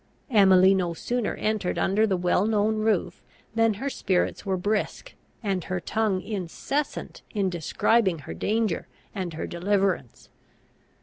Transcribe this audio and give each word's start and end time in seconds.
Emily 0.31 0.73
no 0.73 0.95
sooner 0.95 1.35
entered 1.35 1.77
under 1.77 2.07
the 2.07 2.17
well 2.17 2.47
known 2.47 2.77
roof 2.79 3.21
than 3.53 3.75
her 3.75 3.87
spirits 3.87 4.43
were 4.43 4.57
brisk, 4.57 5.13
and 5.43 5.65
her 5.65 5.79
tongue 5.79 6.21
incessant 6.23 7.21
in 7.35 7.51
describing 7.51 8.17
her 8.25 8.33
danger 8.33 8.87
and 9.13 9.35
her 9.35 9.45
deliverance. 9.45 10.29